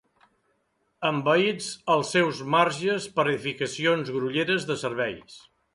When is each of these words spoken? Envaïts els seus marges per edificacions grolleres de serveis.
Envaïts 1.09 1.67
els 1.97 2.15
seus 2.17 2.41
marges 2.57 3.07
per 3.19 3.27
edificacions 3.29 4.15
grolleres 4.19 4.71
de 4.73 4.85
serveis. 4.89 5.43